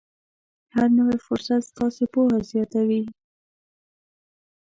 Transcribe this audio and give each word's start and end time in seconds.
هر 0.75 0.87
نوی 0.97 1.17
فرصت 1.27 1.61
ستاسې 1.71 2.03
پوهه 2.13 2.37
زیاتوي. 2.51 3.03